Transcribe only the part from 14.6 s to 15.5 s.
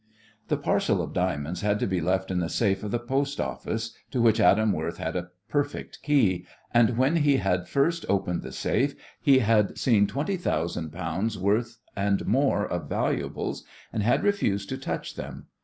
to touch them.